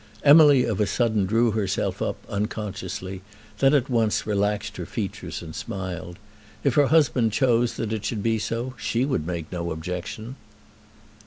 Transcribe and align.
Emily 0.23 0.63
of 0.65 0.81
a 0.81 0.87
sudden 0.87 1.27
drew 1.27 1.51
herself 1.51 2.01
up, 2.01 2.15
unconsciously, 2.27 3.17
and 3.21 3.21
then 3.59 3.73
at 3.75 3.87
once 3.87 4.25
relaxed 4.25 4.77
her 4.77 4.85
features 4.87 5.43
and 5.43 5.53
smiled. 5.53 6.17
If 6.63 6.73
her 6.73 6.87
husband 6.87 7.33
chose 7.33 7.75
that 7.75 7.93
it 7.93 8.03
should 8.03 8.23
be 8.23 8.39
so, 8.39 8.73
she 8.79 9.05
would 9.05 9.27
make 9.27 9.51
no 9.51 9.69
objection. 9.69 10.37